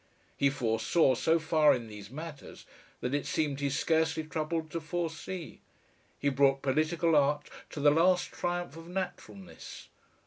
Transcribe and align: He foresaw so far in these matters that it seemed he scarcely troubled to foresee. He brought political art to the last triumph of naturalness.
He 0.35 0.49
foresaw 0.49 1.13
so 1.13 1.37
far 1.37 1.75
in 1.75 1.85
these 1.85 2.09
matters 2.09 2.65
that 3.01 3.13
it 3.13 3.27
seemed 3.27 3.59
he 3.59 3.69
scarcely 3.69 4.23
troubled 4.23 4.71
to 4.71 4.81
foresee. 4.81 5.61
He 6.17 6.29
brought 6.29 6.63
political 6.63 7.15
art 7.15 7.51
to 7.69 7.79
the 7.79 7.91
last 7.91 8.31
triumph 8.31 8.75
of 8.75 8.87
naturalness. 8.87 9.89